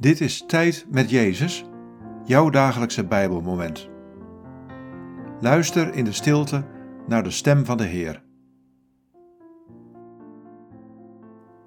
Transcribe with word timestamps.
Dit 0.00 0.20
is 0.20 0.44
Tijd 0.46 0.86
met 0.90 1.10
Jezus, 1.10 1.64
jouw 2.24 2.50
dagelijkse 2.50 3.04
Bijbelmoment. 3.06 3.88
Luister 5.40 5.94
in 5.94 6.04
de 6.04 6.12
stilte 6.12 6.66
naar 7.06 7.22
de 7.22 7.30
stem 7.30 7.64
van 7.64 7.76
de 7.76 7.84
Heer. 7.84 8.22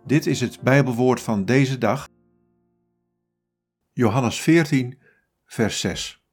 Dit 0.05 0.25
is 0.25 0.41
het 0.41 0.61
Bijbelwoord 0.61 1.21
van 1.21 1.45
deze 1.45 1.77
dag. 1.77 2.09
Johannes 3.91 4.41
14, 4.41 4.99
vers 5.45 5.79
6. 5.79 6.23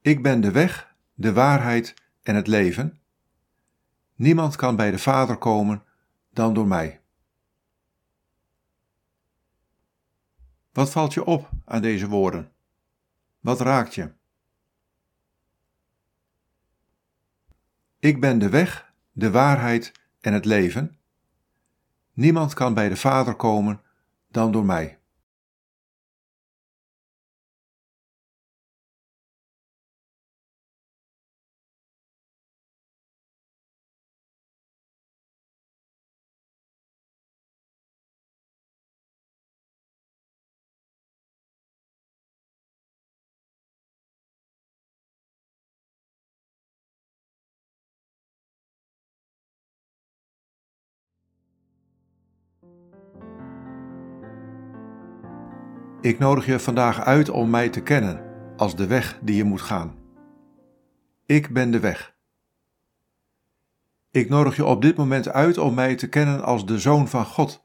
Ik 0.00 0.22
ben 0.22 0.40
de 0.40 0.50
weg, 0.50 0.94
de 1.14 1.32
waarheid 1.32 1.94
en 2.22 2.34
het 2.34 2.46
leven. 2.46 3.00
Niemand 4.14 4.56
kan 4.56 4.76
bij 4.76 4.90
de 4.90 4.98
Vader 4.98 5.36
komen 5.36 5.82
dan 6.32 6.54
door 6.54 6.66
mij. 6.66 7.00
Wat 10.72 10.90
valt 10.90 11.14
je 11.14 11.24
op 11.24 11.50
aan 11.64 11.82
deze 11.82 12.08
woorden? 12.08 12.52
Wat 13.40 13.60
raakt 13.60 13.94
je? 13.94 14.12
Ik 17.98 18.20
ben 18.20 18.38
de 18.38 18.48
weg, 18.48 18.92
de 19.12 19.30
waarheid 19.30 19.92
en 20.20 20.32
het 20.32 20.44
leven. 20.44 20.98
Niemand 22.12 22.54
kan 22.54 22.74
bij 22.74 22.88
de 22.88 22.96
Vader 22.96 23.34
komen 23.34 23.80
dan 24.28 24.52
door 24.52 24.64
mij. 24.64 24.97
Ik 56.00 56.18
nodig 56.18 56.46
je 56.46 56.58
vandaag 56.58 57.00
uit 57.00 57.28
om 57.28 57.50
mij 57.50 57.68
te 57.68 57.82
kennen 57.82 58.22
als 58.56 58.76
de 58.76 58.86
weg 58.86 59.18
die 59.22 59.36
je 59.36 59.44
moet 59.44 59.60
gaan. 59.60 59.98
Ik 61.26 61.52
ben 61.52 61.70
de 61.70 61.80
weg. 61.80 62.16
Ik 64.10 64.28
nodig 64.28 64.56
je 64.56 64.64
op 64.64 64.82
dit 64.82 64.96
moment 64.96 65.28
uit 65.28 65.58
om 65.58 65.74
mij 65.74 65.94
te 65.94 66.08
kennen 66.08 66.44
als 66.44 66.66
de 66.66 66.78
Zoon 66.78 67.08
van 67.08 67.24
God, 67.24 67.62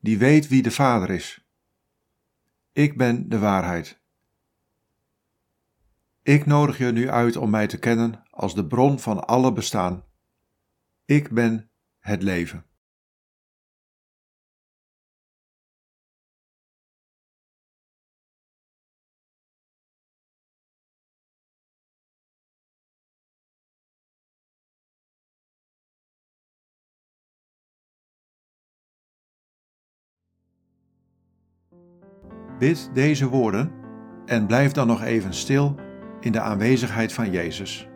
die 0.00 0.18
weet 0.18 0.48
wie 0.48 0.62
de 0.62 0.70
Vader 0.70 1.10
is. 1.10 1.48
Ik 2.72 2.96
ben 2.96 3.28
de 3.28 3.38
waarheid. 3.38 4.02
Ik 6.22 6.46
nodig 6.46 6.78
je 6.78 6.92
nu 6.92 7.10
uit 7.10 7.36
om 7.36 7.50
mij 7.50 7.66
te 7.66 7.78
kennen 7.78 8.22
als 8.30 8.54
de 8.54 8.66
bron 8.66 8.98
van 8.98 9.26
alle 9.26 9.52
bestaan. 9.52 10.04
Ik 11.04 11.30
ben 11.30 11.70
het 11.98 12.22
leven. 12.22 12.64
Bid 32.58 32.90
deze 32.92 33.28
woorden 33.28 33.72
en 34.26 34.46
blijf 34.46 34.72
dan 34.72 34.86
nog 34.86 35.02
even 35.02 35.34
stil 35.34 35.74
in 36.20 36.32
de 36.32 36.40
aanwezigheid 36.40 37.12
van 37.12 37.30
Jezus. 37.30 37.88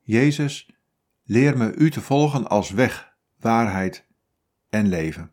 Jezus, 0.00 0.76
leer 1.24 1.56
me 1.56 1.74
U 1.74 1.90
te 1.90 2.00
volgen 2.00 2.48
als 2.48 2.70
weg, 2.70 3.16
waarheid 3.38 4.06
en 4.68 4.88
leven. 4.88 5.32